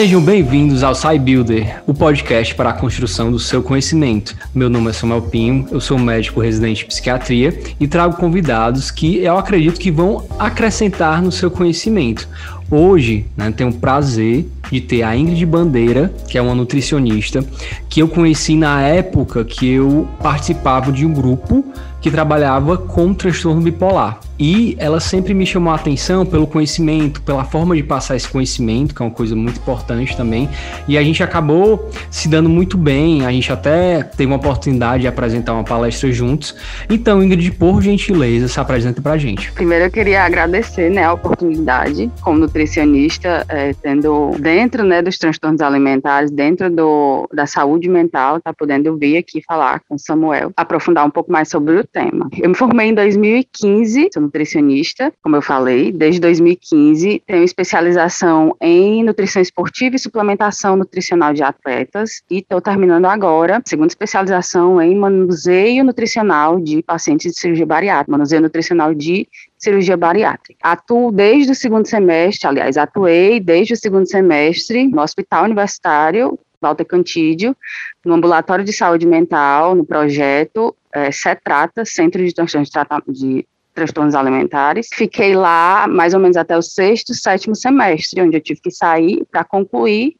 [0.00, 4.34] Sejam bem-vindos ao SciBuilder, o podcast para a construção do seu conhecimento.
[4.54, 9.18] Meu nome é Samuel Pinho, eu sou médico residente em psiquiatria e trago convidados que
[9.18, 12.26] eu acredito que vão acrescentar no seu conhecimento.
[12.70, 17.44] Hoje, né, tenho o prazer de ter a Ingrid Bandeira, que é uma nutricionista,
[17.86, 21.62] que eu conheci na época que eu participava de um grupo
[22.00, 24.18] que trabalhava com transtorno bipolar.
[24.40, 28.94] E ela sempre me chamou a atenção pelo conhecimento, pela forma de passar esse conhecimento,
[28.94, 30.48] que é uma coisa muito importante também.
[30.88, 35.08] E a gente acabou se dando muito bem, a gente até teve uma oportunidade de
[35.08, 36.56] apresentar uma palestra juntos.
[36.88, 39.52] Então, Ingrid, por gentileza, se apresenta pra gente.
[39.52, 45.60] Primeiro eu queria agradecer né, a oportunidade, como nutricionista, é, tendo dentro né, dos transtornos
[45.60, 51.10] alimentares, dentro do, da saúde mental, tá podendo vir aqui falar com Samuel, aprofundar um
[51.10, 52.30] pouco mais sobre o tema.
[52.38, 57.22] Eu me formei em 2015, sou nutricionista, como eu falei, desde 2015.
[57.26, 63.88] Tenho especialização em nutrição esportiva e suplementação nutricional de atletas e estou terminando agora segunda
[63.88, 70.60] especialização em manuseio nutricional de pacientes de cirurgia bariátrica, manuseio nutricional de cirurgia bariátrica.
[70.62, 76.84] Atuo desde o segundo semestre, aliás, atuei desde o segundo semestre no Hospital Universitário Walter
[76.84, 77.56] Cantídio,
[78.04, 84.88] no ambulatório de saúde mental, no projeto é, CETRATA, Centro de Transtornos de, transtornos alimentares.
[84.92, 89.24] Fiquei lá mais ou menos até o sexto, sétimo semestre, onde eu tive que sair
[89.30, 90.14] para concluir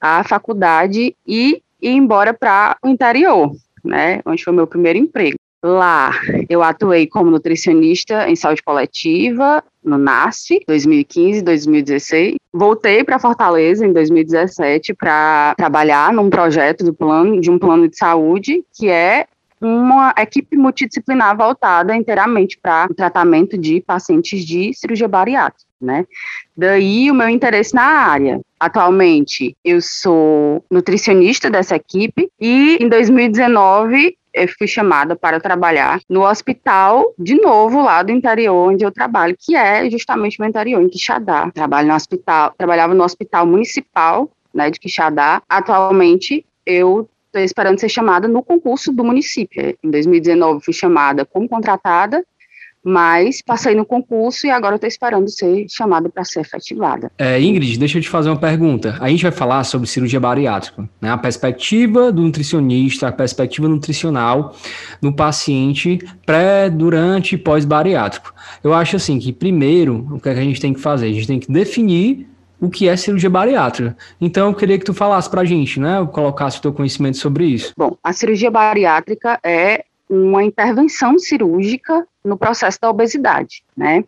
[0.00, 3.52] a faculdade e ir embora para o interior,
[3.84, 5.36] né, onde foi meu primeiro emprego.
[5.62, 6.12] Lá
[6.46, 12.36] eu atuei como nutricionista em saúde coletiva no NASF 2015, 2016.
[12.52, 17.96] Voltei para Fortaleza em 2017 para trabalhar num projeto do plano de um plano de
[17.96, 19.26] saúde que é
[19.64, 26.06] uma equipe multidisciplinar voltada inteiramente para o tratamento de pacientes de cirurgia bariátrica, né?
[26.56, 28.40] Daí o meu interesse na área.
[28.58, 36.26] Atualmente eu sou nutricionista dessa equipe e em 2019 eu fui chamada para trabalhar no
[36.26, 40.88] hospital, de novo, lá do interior onde eu trabalho, que é justamente no interior, em
[40.88, 41.50] Quixadá.
[41.52, 45.40] Trabalho no hospital, trabalhava no hospital municipal, né, de Quixadá.
[45.48, 49.76] Atualmente, eu estou esperando ser chamada no concurso do município.
[49.82, 52.22] Em 2019, fui chamada como contratada
[52.86, 57.10] mas passei no concurso e agora estou esperando ser chamada para ser efetivada.
[57.16, 58.98] É, Ingrid, deixa eu te fazer uma pergunta.
[59.00, 61.08] A gente vai falar sobre cirurgia bariátrica, né?
[61.08, 64.54] A perspectiva do nutricionista, a perspectiva nutricional
[65.00, 68.34] no paciente pré, durante e pós-bariátrico.
[68.62, 71.06] Eu acho assim que primeiro, o que, é que a gente tem que fazer?
[71.06, 72.28] A gente tem que definir
[72.64, 73.96] o que é cirurgia bariátrica.
[74.20, 76.06] Então, eu queria que tu falasse para a gente, né?
[76.12, 77.72] Colocasse o teu conhecimento sobre isso.
[77.76, 84.04] Bom, a cirurgia bariátrica é uma intervenção cirúrgica no processo da obesidade, né?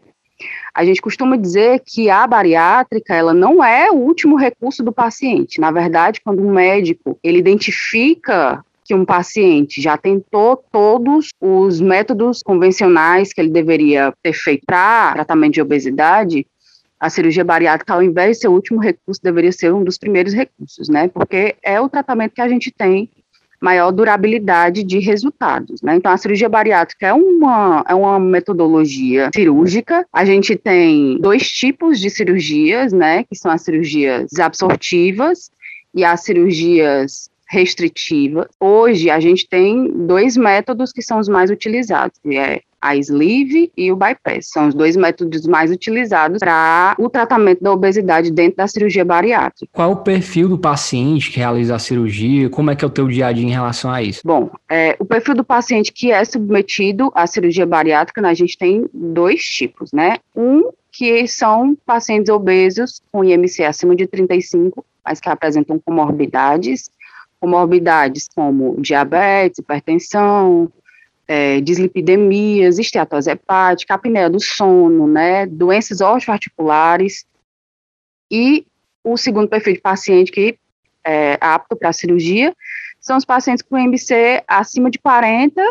[0.75, 5.61] A gente costuma dizer que a bariátrica, ela não é o último recurso do paciente.
[5.61, 12.43] Na verdade, quando um médico, ele identifica que um paciente já tentou todos os métodos
[12.43, 16.47] convencionais que ele deveria ter feito para tratamento de obesidade,
[16.99, 20.33] a cirurgia bariátrica, ao invés de ser o último recurso, deveria ser um dos primeiros
[20.33, 21.09] recursos, né?
[21.09, 23.11] Porque é o tratamento que a gente tem
[23.61, 25.81] maior durabilidade de resultados.
[25.83, 25.97] Né?
[25.97, 30.07] Então, a cirurgia bariátrica é uma, é uma metodologia cirúrgica.
[30.13, 35.51] A gente tem dois tipos de cirurgias, né, que são as cirurgias absortivas
[35.95, 38.47] e as cirurgias restritivas.
[38.61, 43.73] Hoje, a gente tem dois métodos que são os mais utilizados, que é a sleeve
[43.77, 44.49] e o bypass.
[44.51, 49.71] São os dois métodos mais utilizados para o tratamento da obesidade dentro da cirurgia bariátrica.
[49.73, 52.49] Qual o perfil do paciente que realiza a cirurgia?
[52.51, 54.21] Como é que é o teu dia a dia em relação a isso?
[54.25, 58.57] Bom, é, o perfil do paciente que é submetido à cirurgia bariátrica, né, a gente
[58.57, 60.19] tem dois tipos, né?
[60.35, 66.91] Um que são pacientes obesos com IMC acima de 35, mas que apresentam comorbidades,
[67.39, 70.73] comorbidades como diabetes, hipertensão,
[71.29, 77.27] é, dislipidemias, esteatose hepática, apneia do sono, né, doenças osteoarticulares
[78.31, 78.67] e
[79.03, 80.59] o segundo perfil de paciente que
[81.05, 82.55] é apto para cirurgia
[83.01, 85.63] são os pacientes com MBC acima de 40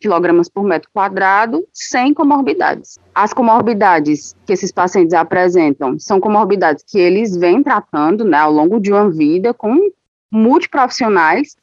[0.00, 2.98] quilogramas por metro quadrado, sem comorbidades.
[3.14, 8.80] As comorbidades que esses pacientes apresentam são comorbidades que eles vêm tratando né, ao longo
[8.80, 9.90] de uma vida com
[10.32, 11.56] multiprofissionais,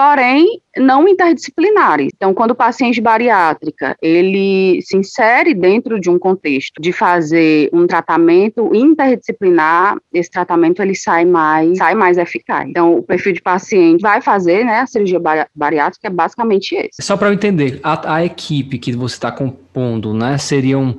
[0.00, 2.10] porém não interdisciplinares.
[2.16, 7.86] Então, quando o paciente bariátrica ele se insere dentro de um contexto de fazer um
[7.86, 12.66] tratamento interdisciplinar, esse tratamento ele sai mais sai mais eficaz.
[12.66, 15.20] Então, o perfil de paciente vai fazer, né, a cirurgia
[15.54, 17.02] bariátrica é basicamente esse.
[17.02, 20.96] Só para eu entender, a, a equipe que você está compondo, né, seriam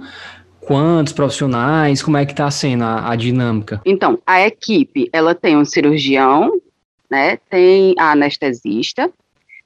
[0.60, 2.04] quantos profissionais?
[2.04, 3.82] Como é que está sendo a, a, dinâmica?
[3.84, 6.62] Então, a equipe, ela tem um cirurgião,
[7.12, 7.38] né?
[7.50, 9.12] Tem a anestesista,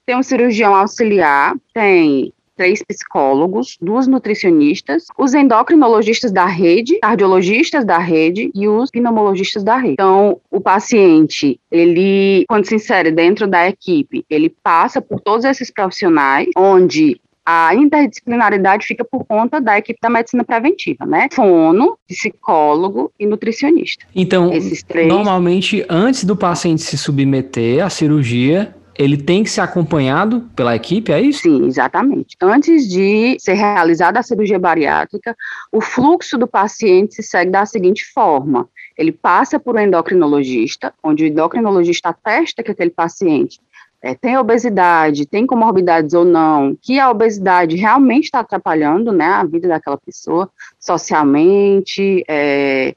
[0.06, 7.98] tem um cirurgião auxiliar, tem três psicólogos, duas nutricionistas, os endocrinologistas da rede, cardiologistas da
[7.98, 9.94] rede e os pneumologistas da rede.
[9.94, 15.70] Então, o paciente, ele, quando se insere dentro da equipe, ele passa por todos esses
[15.70, 21.28] profissionais, onde a interdisciplinaridade fica por conta da equipe da medicina preventiva, né?
[21.32, 24.06] Fono, psicólogo e nutricionista.
[24.16, 24.52] Então,
[24.88, 25.08] três...
[25.08, 31.12] normalmente, antes do paciente se submeter à cirurgia, ele tem que ser acompanhado pela equipe,
[31.12, 31.42] é isso?
[31.42, 32.36] Sim, exatamente.
[32.42, 35.36] Antes de ser realizada a cirurgia bariátrica,
[35.72, 41.26] o fluxo do paciente se segue da seguinte forma: ele passa por um endocrinologista, onde
[41.26, 43.60] o endocrinologista atesta que aquele paciente
[44.02, 49.44] é, tem obesidade, tem comorbidades ou não, que a obesidade realmente está atrapalhando né, a
[49.44, 50.50] vida daquela pessoa
[50.80, 52.96] socialmente, é,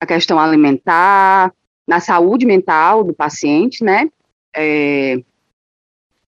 [0.00, 1.52] a questão alimentar,
[1.86, 4.08] na saúde mental do paciente, né?
[4.54, 5.22] é,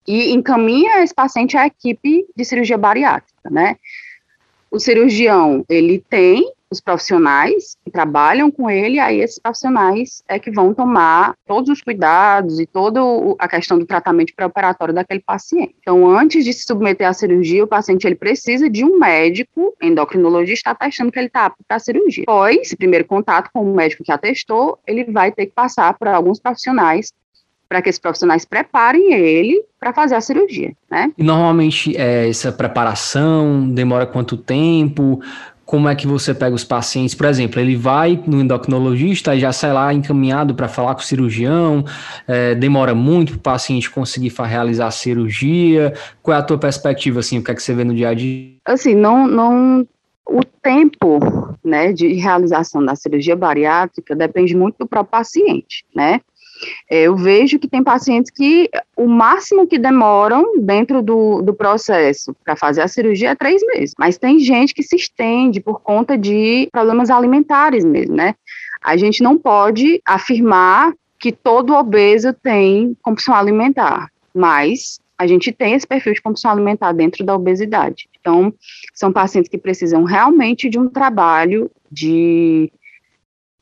[0.06, 3.77] e encaminha esse paciente à equipe de cirurgia bariátrica, né?
[4.71, 10.50] O cirurgião, ele tem os profissionais que trabalham com ele, aí esses profissionais é que
[10.50, 13.00] vão tomar todos os cuidados e toda
[13.38, 15.75] a questão do tratamento pré-operatório daquele paciente.
[15.81, 20.71] Então, antes de se submeter à cirurgia, o paciente ele precisa de um médico endocrinologista
[20.71, 22.25] atestando que ele está apto para a cirurgia.
[22.25, 26.09] Após esse primeiro contato com o médico que atestou, ele vai ter que passar por
[26.09, 27.12] alguns profissionais
[27.69, 31.11] para que esses profissionais preparem ele para fazer a cirurgia, né?
[31.19, 35.20] E normalmente é, essa preparação demora quanto tempo?
[35.65, 37.15] Como é que você pega os pacientes?
[37.15, 41.05] Por exemplo, ele vai no endocrinologista e já sai lá encaminhado para falar com o
[41.05, 41.85] cirurgião.
[42.29, 45.95] É, demora muito para o paciente conseguir realizar a cirurgia.
[46.23, 47.39] Qual é a tua perspectiva assim?
[47.39, 48.55] O que é que você vê no dia a dia?
[48.67, 49.87] Assim, não, não
[50.27, 51.19] o tempo
[51.63, 56.21] né, de realização da cirurgia bariátrica depende muito do próprio paciente, né?
[56.91, 62.35] É, eu vejo que tem pacientes que o máximo que demoram dentro do, do processo
[62.45, 66.17] para fazer a cirurgia é três meses, mas tem gente que se estende por conta
[66.17, 68.35] de problemas alimentares mesmo, né?
[68.83, 75.75] A gente não pode afirmar que todo obeso tem compulsão alimentar, mas a gente tem
[75.75, 78.09] esse perfil de compulsão alimentar dentro da obesidade.
[78.21, 78.53] Então,
[78.93, 82.71] são pacientes que precisam realmente de um trabalho de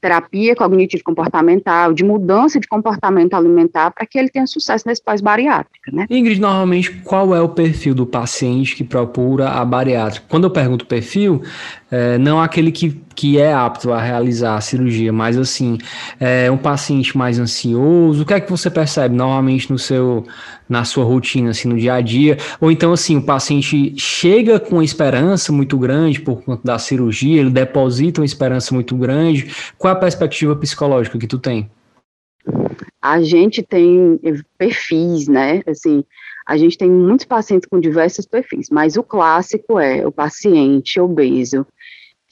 [0.03, 5.93] terapia cognitivo comportamental, de mudança de comportamento alimentar para que ele tenha sucesso nesse pós-bariátrica,
[5.93, 6.07] né?
[6.11, 10.27] Ingrid, normalmente qual é o perfil do paciente que procura a bariátrica?
[10.29, 11.41] Quando eu pergunto perfil,
[11.89, 15.79] é, não aquele que, que é apto a realizar a cirurgia, mas assim,
[16.19, 20.27] é um paciente mais ansioso, o que é que você percebe normalmente no seu,
[20.69, 22.37] na sua rotina, assim, no dia a dia?
[22.61, 27.41] Ou então, assim, o paciente chega com uma esperança muito grande por conta da cirurgia,
[27.41, 31.71] ele deposita uma esperança muito grande, qual é a perspectiva psicológica que tu tem?
[33.01, 34.19] A gente tem
[34.57, 36.05] perfis, né, assim,
[36.47, 41.67] a gente tem muitos pacientes com diversos perfis, mas o clássico é o paciente obeso,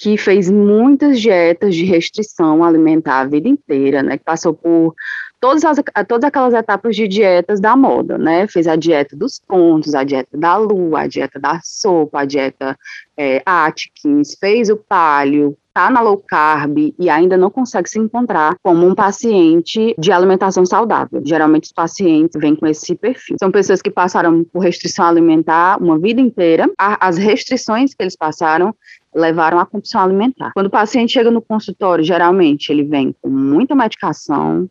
[0.01, 4.17] que fez muitas dietas de restrição alimentar a vida inteira, né?
[4.17, 4.95] Que passou por
[5.39, 5.77] todas, as,
[6.09, 8.47] todas aquelas etapas de dietas da moda, né?
[8.47, 12.79] Fez a dieta dos pontos, a dieta da lua, a dieta da sopa, a dieta
[13.15, 18.57] é, Atkins, fez o palio, tá na low carb e ainda não consegue se encontrar
[18.63, 21.23] como um paciente de alimentação saudável.
[21.25, 23.37] Geralmente os pacientes vêm com esse perfil.
[23.39, 26.71] São pessoas que passaram por restrição alimentar uma vida inteira.
[26.77, 28.75] As restrições que eles passaram
[29.15, 30.53] levaram à compulsão alimentar.
[30.55, 34.69] Quando o paciente chega no consultório, geralmente ele vem com muita medicação,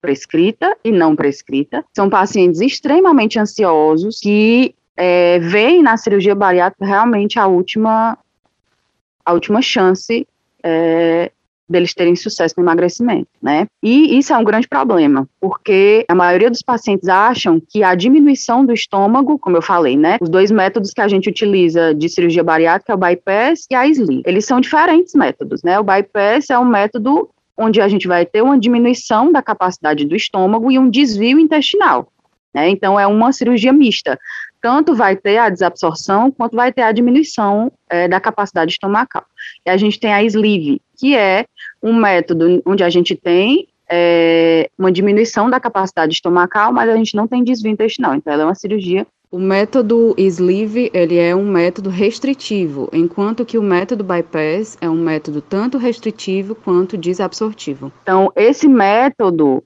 [0.00, 1.84] prescrita e não prescrita.
[1.94, 8.18] São pacientes extremamente ansiosos que é, veem na cirurgia bariátrica realmente a última,
[9.24, 10.26] a última chance
[10.62, 11.30] é,
[11.68, 13.66] deles terem sucesso no emagrecimento, né?
[13.82, 18.64] E isso é um grande problema, porque a maioria dos pacientes acham que a diminuição
[18.64, 20.18] do estômago, como eu falei, né?
[20.20, 23.86] Os dois métodos que a gente utiliza de cirurgia bariátrica é o bypass e a
[23.86, 24.22] sleeve.
[24.26, 25.80] Eles são diferentes métodos, né?
[25.80, 30.16] O bypass é um método onde a gente vai ter uma diminuição da capacidade do
[30.16, 32.08] estômago e um desvio intestinal.
[32.54, 32.68] Né?
[32.68, 34.18] Então, é uma cirurgia mista.
[34.60, 39.24] Tanto vai ter a desabsorção, quanto vai ter a diminuição é, da capacidade estomacal.
[39.66, 41.44] E a gente tem a sleeve, que é
[41.82, 47.14] um método onde a gente tem é, uma diminuição da capacidade estomacal, mas a gente
[47.14, 48.14] não tem desvio intestinal.
[48.14, 53.56] Então, ela é uma cirurgia o método sleeve, ele é um método restritivo, enquanto que
[53.56, 57.90] o método bypass é um método tanto restritivo quanto desabsortivo.
[58.02, 59.64] Então, esse método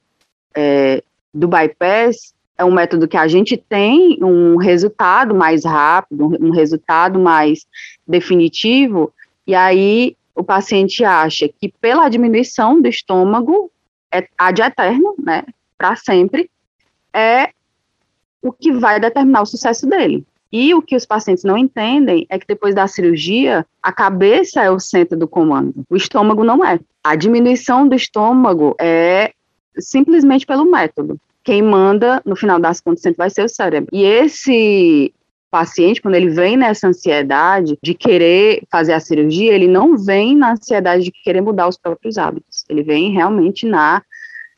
[0.55, 6.49] é, do bypass, é um método que a gente tem um resultado mais rápido, um
[6.49, 7.67] resultado mais
[8.07, 9.13] definitivo,
[9.47, 13.71] e aí o paciente acha que pela diminuição do estômago,
[14.11, 15.43] é ad eterno, né,
[15.77, 16.49] para sempre,
[17.13, 17.49] é
[18.41, 20.23] o que vai determinar o sucesso dele.
[20.51, 24.71] E o que os pacientes não entendem é que depois da cirurgia, a cabeça é
[24.71, 26.79] o centro do comando, o estômago não é.
[27.03, 29.33] A diminuição do estômago é
[29.77, 31.19] simplesmente pelo método.
[31.43, 33.89] Quem manda, no final das contas, sempre vai ser o cérebro.
[33.91, 35.13] E esse
[35.49, 40.51] paciente, quando ele vem nessa ansiedade de querer fazer a cirurgia, ele não vem na
[40.51, 42.63] ansiedade de querer mudar os próprios hábitos.
[42.69, 44.01] Ele vem realmente na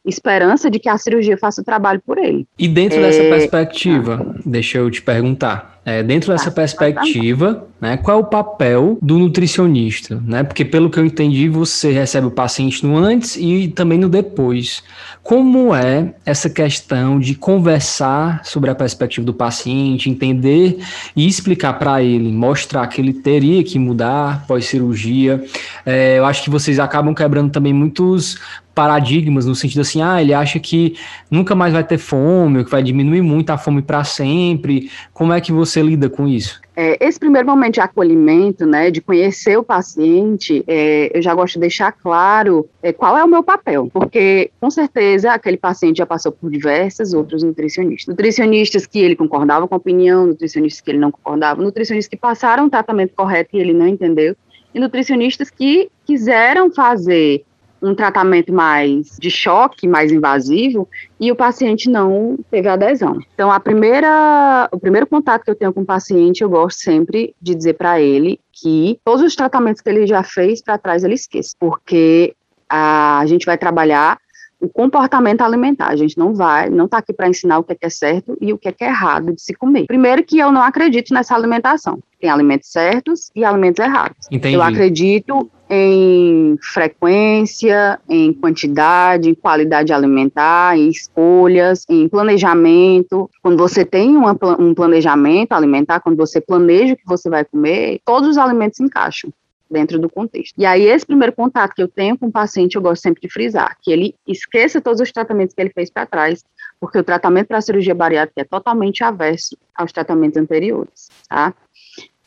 [0.05, 2.47] esperança de que a cirurgia faça o trabalho por ele.
[2.57, 3.01] E dentro é...
[3.01, 8.25] dessa perspectiva, deixa eu te perguntar, é, dentro dessa tá, perspectiva, né, qual é o
[8.25, 10.21] papel do nutricionista?
[10.25, 10.43] Né?
[10.43, 14.83] Porque, pelo que eu entendi, você recebe o paciente no antes e também no depois.
[15.23, 20.79] Como é essa questão de conversar sobre a perspectiva do paciente, entender
[21.15, 25.43] e explicar para ele, mostrar que ele teria que mudar pós-cirurgia?
[25.85, 28.37] É, eu acho que vocês acabam quebrando também muitos
[28.79, 30.95] paradigmas no sentido assim, ah, ele acha que
[31.29, 34.89] nunca mais vai ter fome, ou que vai diminuir muito a fome para sempre.
[35.13, 36.59] Como é que você lida com isso?
[36.75, 41.55] É, esse primeiro momento de acolhimento, né, de conhecer o paciente, é, eu já gosto
[41.55, 46.05] de deixar claro é, qual é o meu papel, porque com certeza aquele paciente já
[46.05, 48.07] passou por diversos outros nutricionistas.
[48.07, 52.67] Nutricionistas que ele concordava com a opinião, nutricionistas que ele não concordava, nutricionistas que passaram
[52.67, 54.35] o tratamento correto e ele não entendeu,
[54.73, 57.43] e nutricionistas que quiseram fazer
[57.81, 60.87] um tratamento mais de choque, mais invasivo,
[61.19, 63.17] e o paciente não teve adesão.
[63.33, 67.35] Então, a primeira, o primeiro contato que eu tenho com o paciente, eu gosto sempre
[67.41, 71.13] de dizer para ele que todos os tratamentos que ele já fez para trás ele
[71.13, 72.35] esqueça, porque
[72.67, 74.19] a, a gente vai trabalhar
[74.59, 75.89] o comportamento alimentar.
[75.89, 78.37] A gente não vai, não está aqui para ensinar o que é, que é certo
[78.41, 79.85] e o que é, que é errado de se comer.
[79.87, 81.99] Primeiro que eu não acredito nessa alimentação.
[82.19, 84.27] Tem alimentos certos e alimentos errados.
[84.29, 84.55] Entendi.
[84.55, 93.29] Eu acredito em frequência, em quantidade, em qualidade alimentar, em escolhas, em planejamento.
[93.41, 98.01] Quando você tem uma, um planejamento alimentar, quando você planeja o que você vai comer,
[98.03, 99.31] todos os alimentos se encaixam
[99.69, 100.53] dentro do contexto.
[100.57, 103.29] E aí, esse primeiro contato que eu tenho com o paciente, eu gosto sempre de
[103.29, 106.43] frisar, que ele esqueça todos os tratamentos que ele fez para trás,
[106.79, 111.53] porque o tratamento para a cirurgia bariátrica é totalmente averso aos tratamentos anteriores, tá?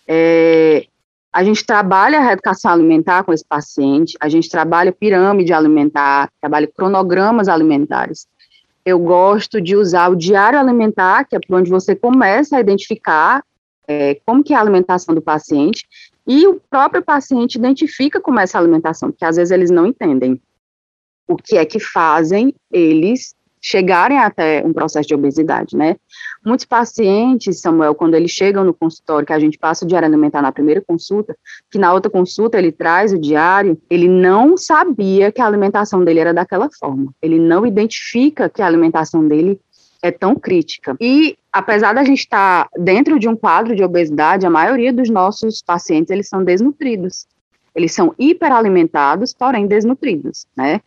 [0.07, 0.87] É,
[1.33, 6.67] a gente trabalha a reeducação alimentar com esse paciente, a gente trabalha pirâmide alimentar, trabalha
[6.67, 8.27] cronogramas alimentares.
[8.85, 13.43] Eu gosto de usar o diário alimentar, que é por onde você começa a identificar
[13.89, 15.87] é, como que é a alimentação do paciente,
[16.27, 20.41] e o próprio paciente identifica como é essa alimentação, porque às vezes eles não entendem
[21.27, 25.95] o que é que fazem eles chegarem até um processo de obesidade, né?
[26.45, 30.43] Muitos pacientes, Samuel, quando eles chegam no consultório, que a gente passa o diário alimentar
[30.43, 31.37] na primeira consulta,
[31.71, 36.19] que na outra consulta ele traz o diário, ele não sabia que a alimentação dele
[36.19, 37.15] era daquela forma.
[37.23, 39.61] Ele não identifica que a alimentação dele
[40.03, 40.97] é tão crítica.
[41.01, 45.63] E apesar da gente estar dentro de um quadro de obesidade, a maioria dos nossos
[45.63, 47.27] pacientes eles são desnutridos.
[47.75, 50.81] Eles são hiperalimentados, porém desnutridos, né?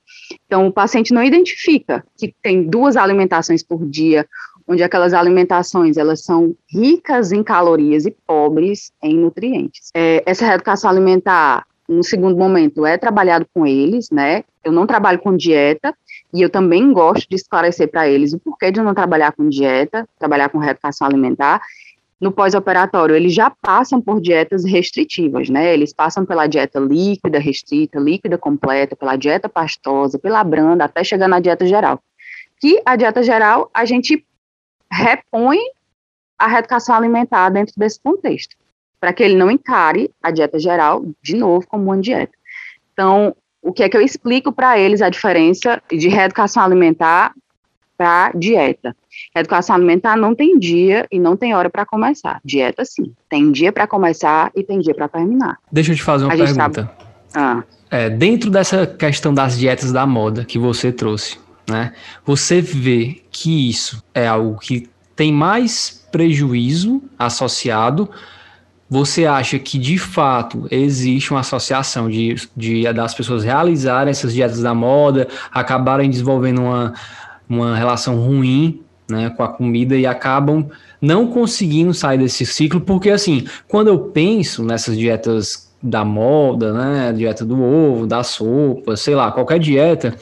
[0.46, 4.28] Então o paciente não identifica que tem duas alimentações por dia,
[4.68, 9.90] onde aquelas alimentações elas são ricas em calorias e pobres em nutrientes.
[9.96, 14.44] É, essa reeducação alimentar, no segundo momento, é trabalhado com eles, né?
[14.64, 15.96] Eu não trabalho com dieta,
[16.34, 20.08] e eu também gosto de esclarecer para eles o porquê de não trabalhar com dieta,
[20.20, 21.62] trabalhar com reeducação alimentar.
[22.20, 25.74] No pós-operatório, eles já passam por dietas restritivas, né?
[25.74, 31.28] Eles passam pela dieta líquida, restrita, líquida completa, pela dieta pastosa, pela branda, até chegar
[31.28, 32.02] na dieta geral.
[32.60, 34.26] Que a dieta geral, a gente
[34.92, 35.60] repõe
[36.38, 38.56] a reeducação alimentar dentro desse contexto,
[39.06, 42.32] para que ele não encare a dieta geral, de novo, como uma dieta.
[42.92, 47.32] Então, o que é que eu explico para eles a diferença de reeducação alimentar
[47.96, 48.96] para dieta.
[49.36, 52.42] Reeducação alimentar não tem dia e não tem hora para começar.
[52.44, 55.60] Dieta sim, tem dia para começar e tem dia para terminar.
[55.72, 56.92] Deixa eu te fazer uma a pergunta.
[57.36, 57.64] Ah.
[57.92, 61.38] É, dentro dessa questão das dietas da moda que você trouxe,
[61.70, 61.94] né?
[62.26, 68.10] Você vê que isso é algo que tem mais prejuízo associado
[68.90, 74.62] você acha que de fato existe uma associação de, de das pessoas realizarem essas dietas
[74.62, 76.94] da moda, acabarem desenvolvendo uma,
[77.50, 80.68] uma relação ruim né, com a comida e acabam
[81.02, 82.80] não conseguindo sair desse ciclo?
[82.80, 88.96] Porque assim, quando eu penso nessas dietas da moda, né, dieta do ovo, da sopa,
[88.96, 90.16] sei lá, qualquer dieta,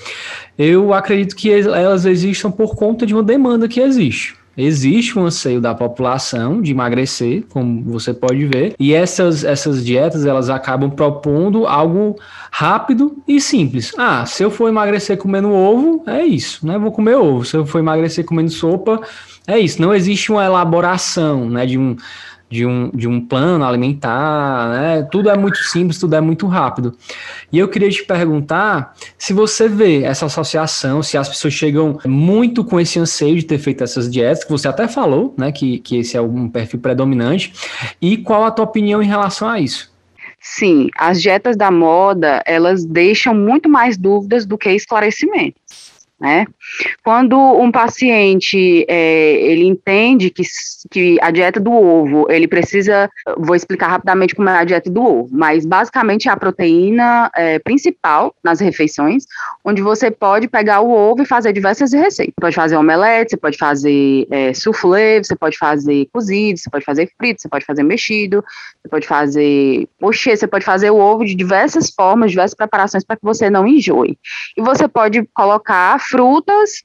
[0.57, 5.59] eu acredito que elas existam por conta de uma demanda que existe Existe um anseio
[5.59, 11.65] da população de emagrecer, como você pode ver, e essas, essas dietas elas acabam propondo
[11.65, 12.15] algo
[12.51, 13.93] rápido e simples.
[13.97, 16.77] Ah, se eu for emagrecer comendo ovo, é isso, né?
[16.77, 17.43] Vou comer ovo.
[17.43, 19.01] Se eu for emagrecer comendo sopa,
[19.47, 19.81] é isso.
[19.81, 21.65] Não existe uma elaboração, né?
[21.65, 21.97] De um
[22.53, 25.07] de um, de um plano alimentar, né?
[25.11, 26.95] Tudo é muito simples, tudo é muito rápido.
[27.51, 32.63] E eu queria te perguntar se você vê essa associação, se as pessoas chegam muito
[32.63, 35.51] com esse anseio de ter feito essas dietas, que você até falou, né?
[35.51, 37.51] Que, que esse é um perfil predominante,
[37.99, 39.91] e qual a tua opinião em relação a isso?
[40.39, 45.82] Sim, as dietas da moda, elas deixam muito mais dúvidas do que esclarecimentos.
[46.23, 46.45] Né?
[47.03, 50.43] Quando um paciente é, ele entende que,
[50.89, 55.03] que a dieta do ovo, ele precisa, vou explicar rapidamente como é a dieta do
[55.03, 59.25] ovo, mas basicamente é a proteína é, principal nas refeições,
[59.65, 62.33] onde você pode pegar o ovo e fazer diversas receitas.
[62.33, 66.85] Você pode fazer omelete, você pode fazer é, soufflé, você pode fazer cozido, você pode
[66.85, 68.41] fazer frito, você pode fazer mexido,
[68.81, 73.17] você pode fazer pochê, você pode fazer o ovo de diversas formas, diversas preparações para
[73.17, 74.17] que você não enjoe.
[74.55, 76.83] E você pode colocar frutas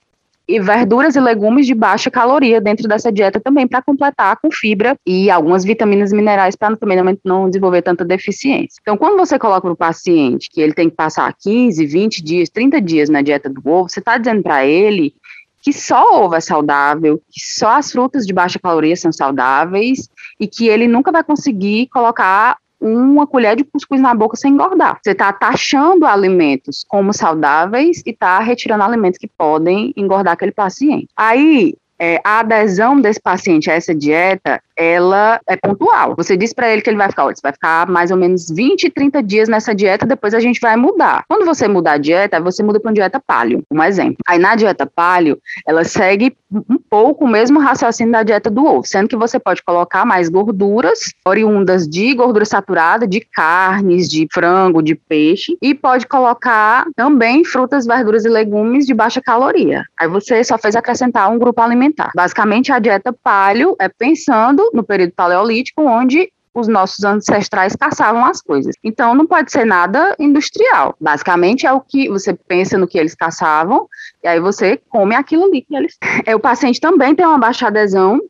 [0.48, 4.96] e verduras e legumes de baixa caloria dentro dessa dieta também para completar com fibra
[5.06, 8.80] e algumas vitaminas e minerais para também não, desenvolver tanta deficiência.
[8.80, 12.48] Então, quando você coloca para o paciente que ele tem que passar 15, 20 dias,
[12.48, 15.14] 30 dias na dieta do ovo, você está dizendo para ele
[15.60, 20.08] que só ovo é saudável, que só as frutas de baixa caloria são saudáveis
[20.40, 24.98] e que ele nunca vai conseguir colocar uma colher de cuscuz na boca sem engordar.
[25.02, 31.08] Você está taxando alimentos como saudáveis e está retirando alimentos que podem engordar aquele paciente.
[31.16, 36.14] Aí, é, a adesão desse paciente a essa dieta ela é pontual.
[36.16, 38.88] Você diz para ele que ele vai ficar, você vai ficar mais ou menos 20,
[38.90, 41.24] 30 dias nessa dieta, depois a gente vai mudar.
[41.28, 44.18] Quando você mudar a dieta, você muda para uma dieta paleo, um exemplo.
[44.26, 48.86] Aí na dieta paleo, ela segue um pouco o mesmo raciocínio da dieta do ovo,
[48.86, 54.82] sendo que você pode colocar mais gorduras oriundas de gordura saturada, de carnes, de frango,
[54.82, 59.84] de peixe, e pode colocar também frutas, verduras e legumes de baixa caloria.
[59.98, 62.10] Aí você só fez acrescentar um grupo alimentar.
[62.14, 68.40] Basicamente, a dieta paleo é pensando no período paleolítico, onde os nossos ancestrais caçavam as
[68.40, 68.74] coisas.
[68.82, 70.94] Então, não pode ser nada industrial.
[71.00, 73.88] Basicamente, é o que você pensa no que eles caçavam,
[74.22, 75.96] e aí você come aquilo ali que eles.
[76.26, 78.20] É, o paciente também tem uma baixa adesão,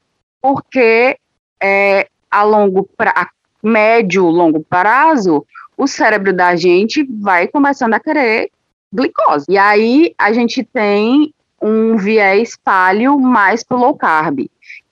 [0.41, 1.17] porque
[1.61, 3.29] é, a longo pra, a
[3.63, 5.45] médio, longo prazo,
[5.77, 8.51] o cérebro da gente vai começando a querer
[8.93, 9.47] glicose.
[9.49, 14.49] E aí a gente tem um viés palio mais pro low carb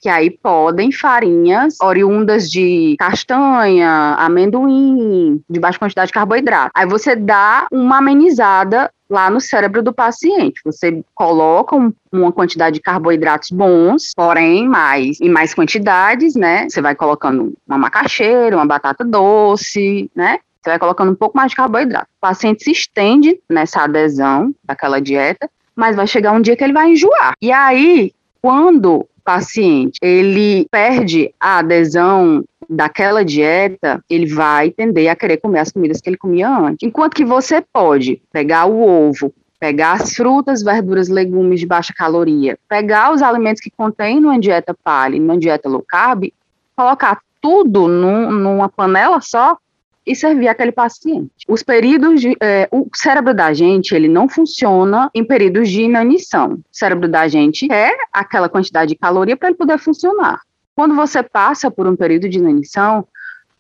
[0.07, 6.71] que aí podem farinhas oriundas de castanha, amendoim, de baixa quantidade de carboidrato.
[6.77, 10.61] Aí você dá uma amenizada lá no cérebro do paciente.
[10.65, 16.69] Você coloca um, uma quantidade de carboidratos bons, porém mais em mais quantidades, né?
[16.69, 20.39] Você vai colocando uma macaxeira, uma batata doce, né?
[20.63, 22.07] Você vai colocando um pouco mais de carboidrato.
[22.19, 26.73] O paciente se estende nessa adesão daquela dieta, mas vai chegar um dia que ele
[26.73, 27.33] vai enjoar.
[27.43, 35.39] E aí, quando paciente ele perde a adesão daquela dieta, ele vai tender a querer
[35.39, 36.87] comer as comidas que ele comia antes.
[36.87, 42.59] Enquanto que você pode pegar o ovo, pegar as frutas, verduras, legumes de baixa caloria,
[42.69, 46.33] pegar os alimentos que contém numa dieta paleo, numa dieta low carb,
[46.77, 49.57] colocar tudo num, numa panela só
[50.07, 51.33] e servir aquele paciente.
[51.49, 56.53] Os períodos de, é, o cérebro da gente, ele não funciona em períodos de inanição.
[56.55, 60.41] O cérebro da gente é aquela quantidade de caloria para ele poder funcionar.
[60.75, 63.07] Quando você passa por um período de inanição,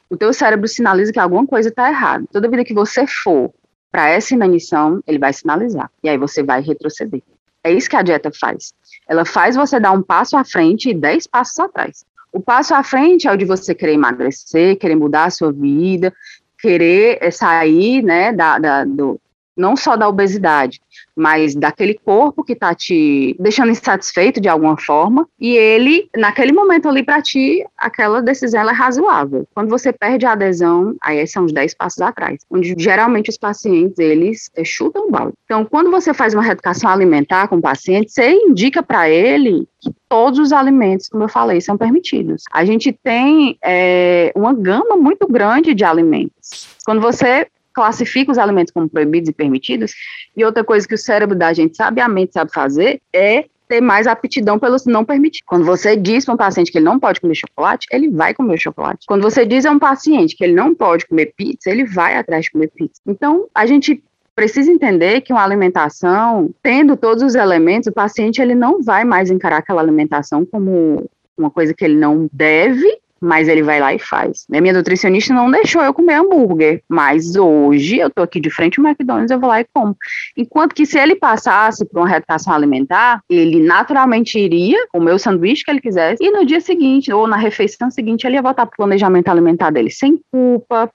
[0.08, 2.24] o teu cérebro sinaliza que alguma coisa está errada.
[2.30, 3.52] Toda vida que você for
[3.90, 5.90] para essa inanição, ele vai sinalizar.
[6.02, 7.22] E aí você vai retroceder.
[7.64, 8.72] É isso que a dieta faz.
[9.08, 12.04] Ela faz você dar um passo à frente e dez passos atrás.
[12.36, 16.12] O passo à frente é o de você querer emagrecer, querer mudar a sua vida,
[16.58, 19.18] querer eh, sair, né, da, da do,
[19.56, 20.80] não só da obesidade,
[21.16, 26.88] mas daquele corpo que está te deixando insatisfeito de alguma forma, e ele, naquele momento
[26.88, 29.46] ali para ti, aquela decisão é razoável.
[29.54, 33.98] Quando você perde a adesão, aí são os 10 passos atrás, onde geralmente os pacientes,
[33.98, 35.34] eles é, chutam o balde.
[35.44, 39.90] Então, quando você faz uma reeducação alimentar com o paciente, você indica para ele que
[40.08, 42.42] todos os alimentos, como eu falei, são permitidos.
[42.52, 46.68] A gente tem é, uma gama muito grande de alimentos.
[46.84, 49.92] Quando você classifica os alimentos como proibidos e permitidos.
[50.34, 54.58] E outra coisa que o cérebro da gente sabiamente sabe fazer é ter mais aptidão
[54.58, 55.46] pelos não permitidos.
[55.46, 58.58] Quando você diz para um paciente que ele não pode comer chocolate, ele vai comer
[58.58, 59.04] chocolate.
[59.06, 62.46] Quando você diz a um paciente que ele não pode comer pizza, ele vai atrás
[62.46, 63.02] de comer pizza.
[63.06, 64.02] Então, a gente
[64.34, 69.30] precisa entender que uma alimentação, tendo todos os elementos, o paciente ele não vai mais
[69.30, 73.98] encarar aquela alimentação como uma coisa que ele não deve, mas ele vai lá e
[73.98, 74.46] faz.
[74.52, 78.78] A minha nutricionista não deixou eu comer hambúrguer, mas hoje eu tô aqui de frente
[78.78, 79.96] ao McDonald's, eu vou lá e como.
[80.36, 85.64] Enquanto que se ele passasse por uma reeducação alimentar, ele naturalmente iria comer o sanduíche
[85.64, 88.74] que ele quisesse e no dia seguinte, ou na refeição seguinte, ele ia voltar para
[88.74, 90.90] o planejamento alimentar dele sem culpa,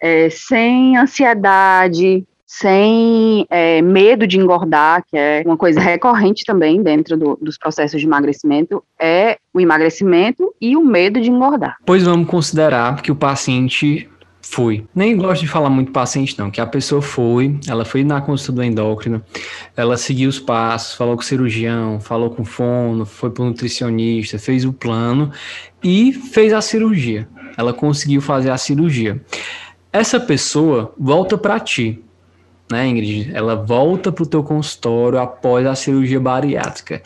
[0.00, 7.14] é, sem ansiedade, sem é, medo de engordar, que é uma coisa recorrente também dentro
[7.14, 11.76] do, dos processos de emagrecimento, é o emagrecimento e o medo de engordar.
[11.84, 14.08] Pois vamos considerar que o paciente
[14.40, 14.86] foi.
[14.94, 18.62] Nem gosto de falar muito paciente, não, que a pessoa foi, ela foi na consulta
[18.62, 19.22] do endócrino,
[19.76, 23.46] ela seguiu os passos, falou com o cirurgião, falou com o fono, foi para o
[23.46, 25.30] nutricionista, fez o plano
[25.84, 27.28] e fez a cirurgia.
[27.58, 29.20] Ela conseguiu fazer a cirurgia.
[29.92, 32.02] Essa pessoa volta para ti
[32.70, 33.30] né, Ingrid?
[33.34, 37.02] Ela volta para o teu consultório após a cirurgia bariátrica.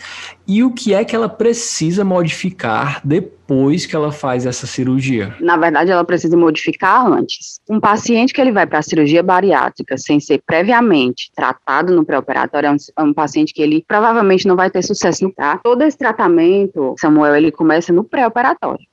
[0.46, 5.35] E o que é que ela precisa modificar depois que ela faz essa cirurgia?
[5.40, 7.61] Na verdade, ela precisa modificar antes.
[7.70, 12.66] Um paciente que ele vai para a cirurgia bariátrica sem ser previamente tratado no pré-operatório
[12.66, 15.61] é um, é um, paciente que ele provavelmente não vai ter sucesso no tá?
[15.62, 18.85] Todo esse tratamento, Samuel, ele começa no pré-operatório.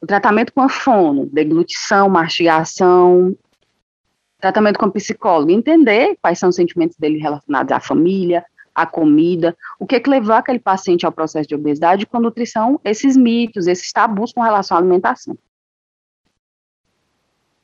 [0.00, 3.34] O tratamento com a fono, deglutição, mastigação,
[4.40, 9.86] tratamento com psicólogo, entender quais são os sentimentos dele relacionados à família, à comida, o
[9.86, 14.32] que, que levou aquele paciente ao processo de obesidade com nutrição, esses mitos, esses tabus
[14.32, 15.36] com relação à alimentação.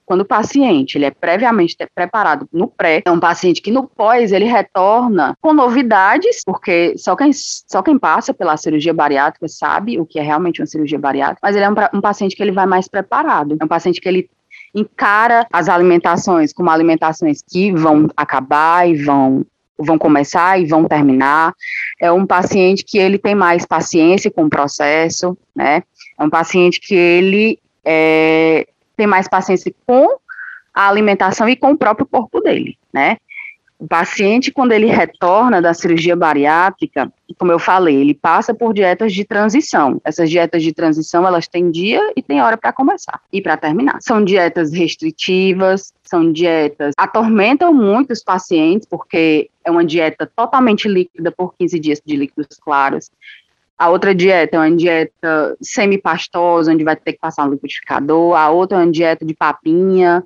[0.05, 4.33] Quando o paciente ele é previamente preparado no pré, é um paciente que no pós
[4.33, 10.05] ele retorna com novidades, porque só quem, só quem passa pela cirurgia bariátrica sabe o
[10.05, 12.67] que é realmente uma cirurgia bariátrica, mas ele é um, um paciente que ele vai
[12.67, 14.29] mais preparado, é um paciente que ele
[14.75, 19.45] encara as alimentações como alimentações que vão acabar e vão
[19.77, 21.53] vão começar e vão terminar.
[22.01, 25.83] É um paciente que ele tem mais paciência com o processo, né?
[26.19, 30.07] É um paciente que ele é, tem mais paciência com
[30.73, 33.17] a alimentação e com o próprio corpo dele, né?
[33.79, 39.13] O paciente, quando ele retorna da cirurgia bariátrica, como eu falei, ele passa por dietas
[39.13, 40.01] de transição.
[40.05, 43.99] Essas dietas de transição, elas têm dia e tem hora para começar e para terminar.
[44.01, 51.33] São dietas restritivas, são dietas atormentam muito os pacientes, porque é uma dieta totalmente líquida
[51.33, 53.11] por 15 dias de líquidos claros.
[53.77, 58.37] A outra dieta é uma dieta semi-pastosa, onde vai ter que passar um liquidificador.
[58.37, 60.23] A outra é uma dieta de papinha,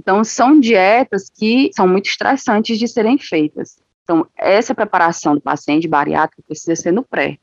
[0.00, 3.76] então, são dietas que são muito estressantes de serem feitas.
[4.02, 7.36] Então, essa preparação do paciente bariátrico precisa ser no pré.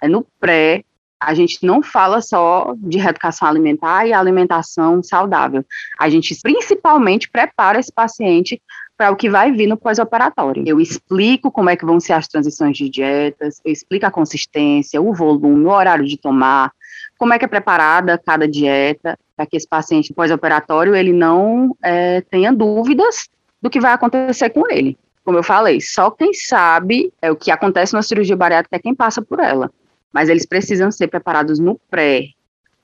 [0.00, 0.84] É no pré,
[1.20, 5.64] a gente não fala só de reeducação alimentar e alimentação saudável.
[5.98, 8.62] A gente principalmente prepara esse paciente
[8.96, 10.62] para o que vai vir no pós-operatório.
[10.64, 15.02] Eu explico como é que vão ser as transições de dietas, eu explico a consistência,
[15.02, 16.72] o volume, o horário de tomar,
[17.18, 22.20] como é que é preparada cada dieta, para que esse paciente pós-operatório ele não é,
[22.22, 23.28] tenha dúvidas
[23.60, 24.96] do que vai acontecer com ele.
[25.24, 28.94] Como eu falei, só quem sabe é o que acontece na cirurgia bariátrica é quem
[28.94, 29.70] passa por ela.
[30.12, 32.28] Mas eles precisam ser preparados no pré,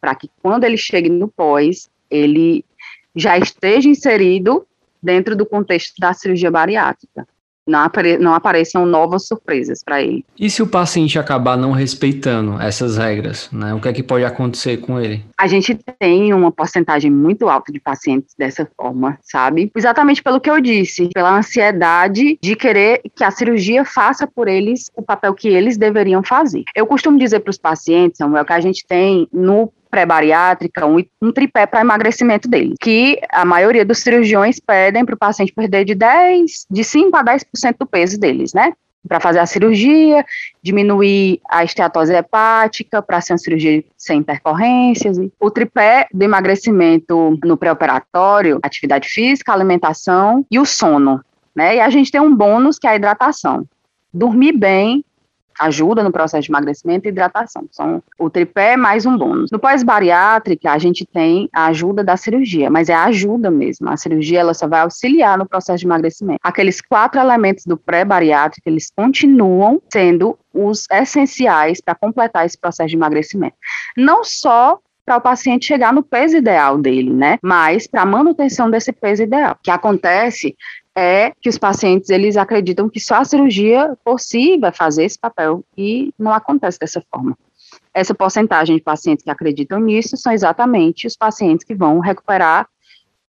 [0.01, 2.65] para que quando ele chegue no pós, ele
[3.15, 4.67] já esteja inserido
[5.03, 7.27] dentro do contexto da cirurgia bariátrica
[7.67, 10.25] não, apare não apareçam novas surpresas para ele.
[10.39, 13.73] E se o paciente acabar não respeitando essas regras, né?
[13.75, 15.25] O que é que pode acontecer com ele?
[15.39, 19.71] A gente tem uma porcentagem muito alta de pacientes dessa forma, sabe?
[19.77, 24.91] Exatamente pelo que eu disse, pela ansiedade de querer que a cirurgia faça por eles
[24.97, 26.65] o papel que eles deveriam fazer.
[26.75, 31.31] Eu costumo dizer para os pacientes, Samuel, que a gente tem no pré-bariátrica, um, um
[31.31, 35.95] tripé para emagrecimento dele, que a maioria dos cirurgiões pedem para o paciente perder de
[35.95, 38.73] 10, de 5 a 10% do peso deles, né?
[39.07, 40.25] Para fazer a cirurgia,
[40.63, 45.19] diminuir a esteatose hepática, para ser uma cirurgia sem intercorrências.
[45.39, 51.21] O tripé do emagrecimento no pré-operatório, atividade física, alimentação e o sono.
[51.55, 51.77] Né?
[51.77, 53.67] E a gente tem um bônus que é a hidratação.
[54.15, 55.05] Dormir bem
[55.59, 57.67] ajuda no processo de emagrecimento e hidratação.
[57.71, 59.51] São o tripé mais um bônus.
[59.51, 63.89] No pós-bariátrica, a gente tem a ajuda da cirurgia, mas é a ajuda mesmo.
[63.89, 66.41] A cirurgia ela só vai auxiliar no processo de emagrecimento.
[66.43, 72.97] Aqueles quatro elementos do pré-bariátrico, eles continuam sendo os essenciais para completar esse processo de
[72.97, 73.57] emagrecimento.
[73.97, 77.39] Não só para o paciente chegar no peso ideal dele, né?
[77.43, 79.57] Mas para a manutenção desse peso ideal.
[79.63, 80.55] Que acontece
[80.97, 85.19] é que os pacientes eles acreditam que só a cirurgia por si vai fazer esse
[85.19, 87.37] papel e não acontece dessa forma.
[87.95, 92.69] Essa porcentagem de pacientes que acreditam nisso são exatamente os pacientes que vão recuperar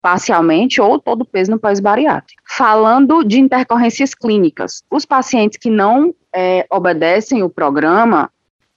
[0.01, 2.41] parcialmente ou todo o peso no pós-bariátrico.
[2.45, 8.29] Falando de intercorrências clínicas, os pacientes que não é, obedecem o programa,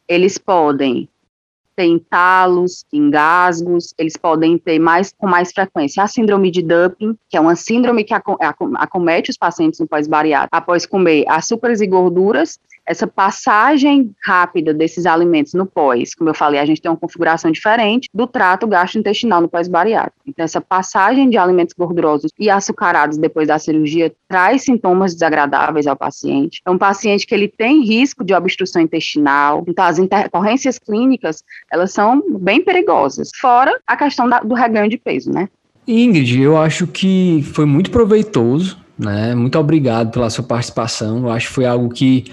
[0.06, 1.08] eles podem
[1.76, 6.02] ter entalos, engasgos, eles podem ter mais com mais frequência.
[6.02, 10.86] A síndrome de Dumping, que é uma síndrome que acomete os pacientes no pós-bariátrico após
[10.86, 16.64] comer açúcares e gorduras essa passagem rápida desses alimentos no pós, como eu falei, a
[16.64, 20.16] gente tem uma configuração diferente do trato gastrointestinal no pós-bariátrico.
[20.26, 25.96] Então, essa passagem de alimentos gordurosos e açucarados depois da cirurgia traz sintomas desagradáveis ao
[25.96, 26.62] paciente.
[26.64, 29.64] É um paciente que ele tem risco de obstrução intestinal.
[29.66, 33.30] Então, as intercorrências clínicas, elas são bem perigosas.
[33.40, 35.48] Fora a questão da, do reganho de peso, né?
[35.88, 39.34] Ingrid, eu acho que foi muito proveitoso, né?
[39.34, 41.18] Muito obrigado pela sua participação.
[41.18, 42.24] Eu acho que foi algo que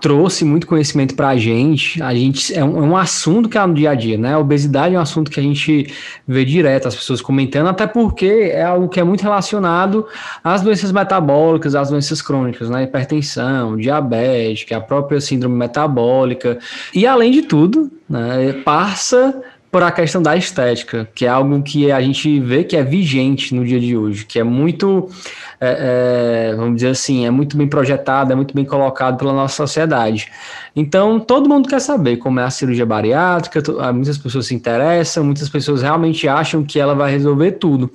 [0.00, 2.00] trouxe muito conhecimento para a gente.
[2.02, 4.34] A gente é um, é um, assunto que é no dia a dia, né?
[4.34, 5.92] A obesidade é um assunto que a gente
[6.26, 10.06] vê direto as pessoas comentando, até porque é algo que é muito relacionado
[10.42, 12.84] às doenças metabólicas, às doenças crônicas, né?
[12.84, 16.58] Hipertensão, diabetes, a própria síndrome metabólica.
[16.94, 21.90] E além de tudo, né, passa por a questão da estética, que é algo que
[21.92, 25.08] a gente vê que é vigente no dia de hoje, que é muito
[25.60, 29.56] é, é, vamos dizer assim, é muito bem projetado, é muito bem colocado pela nossa
[29.56, 30.30] sociedade.
[30.74, 35.24] Então, todo mundo quer saber como é a cirurgia bariátrica, ah, muitas pessoas se interessam,
[35.24, 37.90] muitas pessoas realmente acham que ela vai resolver tudo.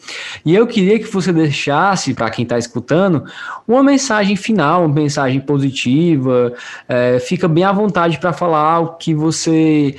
[0.45, 3.23] E eu queria que você deixasse, para quem está escutando,
[3.65, 6.53] uma mensagem final, uma mensagem positiva,
[6.89, 9.95] é, fica bem à vontade para falar o que você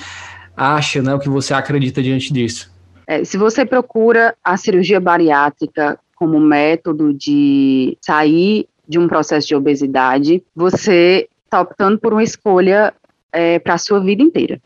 [0.57, 2.73] acha, né, o que você acredita diante disso.
[3.07, 9.55] É, se você procura a cirurgia bariátrica como método de sair de um processo de
[9.55, 12.95] obesidade, você está optando por uma escolha
[13.33, 14.61] é, para a sua vida inteira.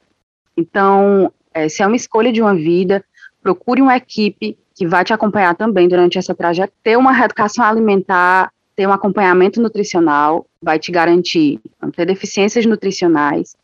[0.56, 3.04] Então, é, se é uma escolha de uma vida,
[3.42, 6.72] procure uma equipe que vai te acompanhar também durante essa trajetória.
[6.82, 13.56] Ter uma reeducação alimentar, ter um acompanhamento nutricional, vai te garantir não ter deficiências nutricionais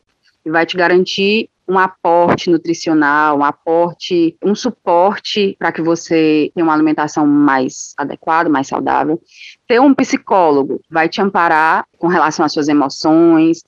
[0.45, 6.63] e vai te garantir um aporte nutricional, um aporte, um suporte para que você tenha
[6.63, 9.21] uma alimentação mais adequada, mais saudável.
[9.67, 13.63] Ter um psicólogo vai te amparar com relação às suas emoções,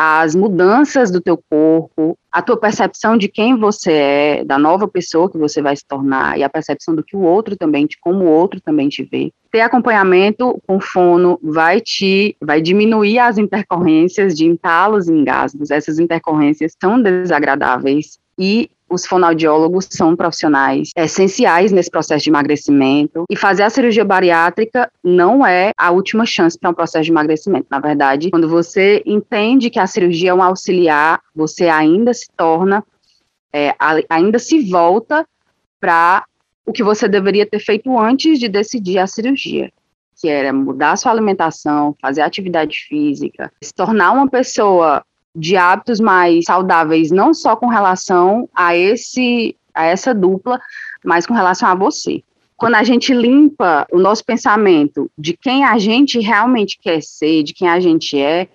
[0.00, 5.28] as mudanças do teu corpo, a tua percepção de quem você é, da nova pessoa
[5.28, 8.24] que você vai se tornar e a percepção do que o outro também, de como
[8.24, 9.32] o outro também te vê.
[9.50, 15.72] Ter acompanhamento com fono vai te vai diminuir as intercorrências de entalos e engasgos.
[15.72, 23.36] Essas intercorrências são desagradáveis e os fonoaudiólogos são profissionais essenciais nesse processo de emagrecimento e
[23.36, 27.66] fazer a cirurgia bariátrica não é a última chance para um processo de emagrecimento.
[27.70, 32.82] Na verdade, quando você entende que a cirurgia é um auxiliar, você ainda se torna,
[33.52, 33.74] é,
[34.08, 35.26] ainda se volta
[35.78, 36.24] para
[36.64, 39.70] o que você deveria ter feito antes de decidir a cirurgia,
[40.20, 45.02] que era mudar a sua alimentação, fazer atividade física, se tornar uma pessoa
[45.38, 50.60] de hábitos mais saudáveis, não só com relação a esse a essa dupla,
[51.04, 52.22] mas com relação a você.
[52.56, 57.54] Quando a gente limpa o nosso pensamento de quem a gente realmente quer ser, de
[57.54, 58.48] quem a gente é,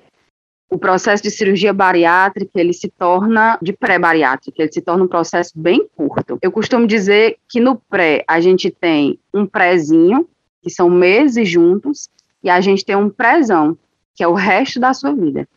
[0.69, 5.51] o processo de cirurgia bariátrica ele se torna de pré-bariátrica, ele se torna um processo
[5.55, 6.37] bem curto.
[6.41, 10.27] Eu costumo dizer que no pré a gente tem um prézinho,
[10.61, 12.09] que são meses juntos,
[12.43, 13.77] e a gente tem um prézão,
[14.15, 15.47] que é o resto da sua vida.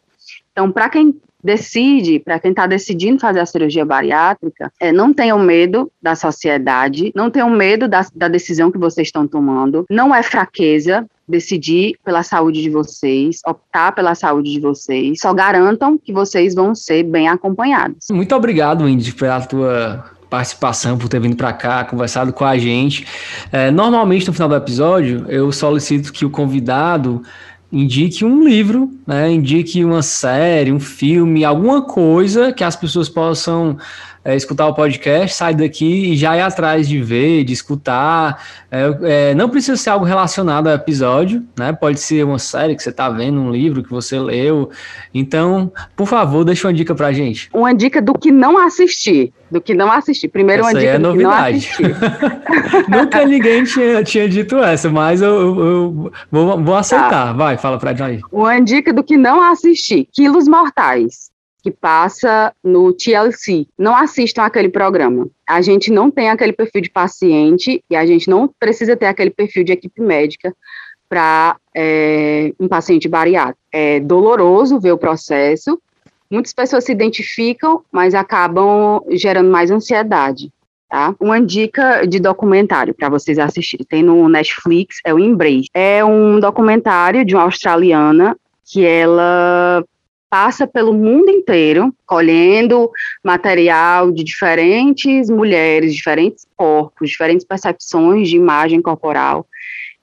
[0.57, 1.15] Então, para quem
[1.45, 7.13] decide, para quem está decidindo fazer a cirurgia bariátrica, é, não tenham medo da sociedade,
[7.15, 12.23] não tenham medo da, da decisão que vocês estão tomando, não é fraqueza, decidir pela
[12.23, 17.29] saúde de vocês, optar pela saúde de vocês, só garantam que vocês vão ser bem
[17.29, 18.07] acompanhados.
[18.11, 23.07] Muito obrigado, Indy, pela tua participação, por ter vindo para cá, conversado com a gente.
[23.53, 27.23] É, normalmente, no final do episódio, eu solicito que o convidado
[27.73, 29.31] indique um livro, né?
[29.31, 33.77] indique uma série, um filme, alguma coisa que as pessoas possam
[34.27, 38.43] é, escutar o podcast, sair daqui e já ir atrás de ver, de escutar.
[38.69, 41.73] É, é, não precisa ser algo relacionado ao episódio, né?
[41.73, 44.69] Pode ser uma série que você está vendo, um livro que você leu.
[45.15, 47.49] Então, por favor, deixa uma dica pra gente.
[47.55, 49.33] Uma dica do que não assistir.
[49.49, 50.27] Do que não assistir.
[50.27, 51.71] Primeiro, essa uma dica é do novidade.
[51.77, 52.91] que não assistir.
[52.91, 57.09] Nunca ninguém tinha, tinha dito essa, mas eu, eu, eu vou, vou aceitar.
[57.09, 57.33] Tá.
[57.33, 58.25] Vai, fala pra gente.
[58.33, 60.09] Uma dica do que não assistir.
[60.13, 61.36] Quilos Mortais
[61.67, 63.67] que passa no TLC.
[63.77, 65.29] Não assistam aquele programa.
[65.45, 69.31] A gente não tem aquele perfil de paciente e a gente não precisa ter aquele
[69.31, 70.55] perfil de equipe médica
[71.09, 73.59] para é, um paciente bariátrico.
[73.73, 75.77] É doloroso ver o processo.
[76.31, 80.53] Muitas pessoas se identificam, mas acabam gerando mais ansiedade.
[80.89, 81.17] tá?
[81.19, 83.85] Uma dica de documentário para vocês assistirem.
[83.85, 85.69] Tem no Netflix, é o Embrace.
[85.75, 89.85] É um documentário de uma australiana que ela
[90.37, 92.91] passa pelo mundo inteiro colhendo
[93.25, 99.47] material de diferentes mulheres, diferentes corpos, diferentes percepções de imagem corporal.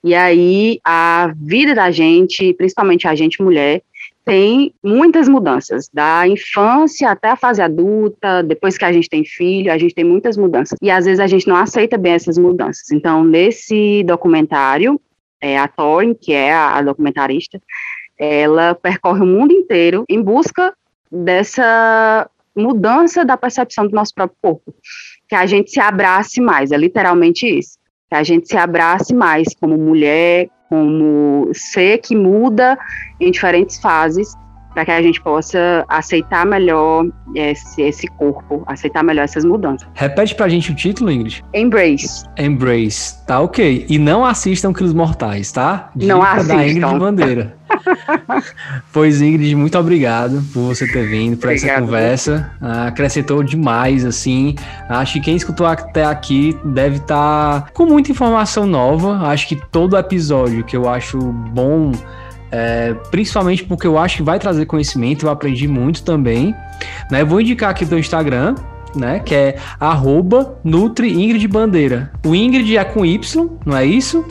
[0.02, 3.80] E aí a vida da gente, principalmente a gente mulher,
[4.24, 9.70] tem muitas mudanças, da infância até a fase adulta, depois que a gente tem filho,
[9.70, 10.76] a gente tem muitas mudanças.
[10.82, 12.90] E às vezes a gente não aceita bem essas mudanças.
[12.90, 15.00] Então, nesse documentário,
[15.40, 17.60] é, a Thorin, que é a, a documentarista,
[18.18, 20.74] ela percorre o mundo inteiro em busca
[21.10, 24.74] dessa mudança da percepção do nosso próprio corpo,
[25.28, 29.48] que a gente se abrace mais, é literalmente isso, que a gente se abrace mais
[29.60, 32.78] como mulher, como ser que muda
[33.20, 34.34] em diferentes fases
[34.74, 39.88] para que a gente possa aceitar melhor esse, esse, corpo, aceitar melhor essas mudanças.
[39.94, 41.44] Repete pra gente o título, Ingrid.
[41.54, 42.24] Embrace.
[42.36, 43.24] Embrace.
[43.24, 43.86] Tá ok.
[43.88, 45.90] E não assistam Quilos Mortais, tá?
[45.94, 46.56] Dica não assistam.
[46.56, 47.56] da Ingrid Bandeira.
[48.92, 52.50] pois, Ingrid, muito obrigado por você ter vindo para essa conversa.
[52.60, 54.56] Ah, acrescentou demais, assim.
[54.88, 59.28] Acho que quem escutou até aqui deve estar tá com muita informação nova.
[59.28, 61.92] Acho que todo episódio que eu acho bom
[62.50, 66.54] é, principalmente porque eu acho que vai trazer conhecimento, eu aprendi muito também.
[67.10, 67.24] Né?
[67.24, 68.54] Vou indicar aqui o Instagram,
[68.94, 69.20] né?
[69.20, 72.12] Que é arroba Nutri Ingrid Bandeira.
[72.24, 74.04] O Ingrid é com Y, não é isso?
[74.04, 74.24] isso.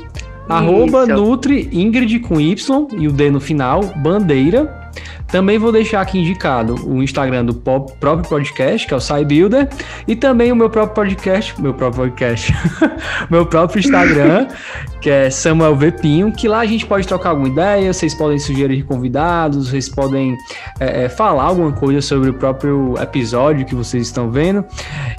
[0.47, 4.82] Arroba Nutri Ingrid com Y e o D no final, Bandeira.
[5.27, 9.67] Também vou deixar aqui indicado o Instagram do próprio podcast, que é o SciBuilder,
[10.07, 12.53] e também o meu próprio podcast, meu próprio podcast,
[13.31, 14.47] meu próprio Instagram,
[15.01, 18.83] que é Samuel Vepinho, que lá a gente pode trocar alguma ideia, vocês podem sugerir
[18.83, 20.37] convidados, vocês podem
[20.79, 24.63] é, é, falar alguma coisa sobre o próprio episódio que vocês estão vendo.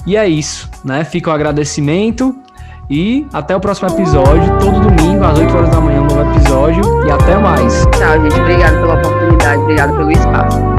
[0.07, 1.03] E é isso, né?
[1.03, 2.44] Fica o agradecimento
[2.89, 6.83] e até o próximo episódio, todo domingo, às 8 horas da manhã, um novo episódio.
[7.05, 7.85] E até mais.
[7.91, 8.39] Tchau, gente.
[8.39, 10.74] Obrigado pela oportunidade, obrigado pelo espaço.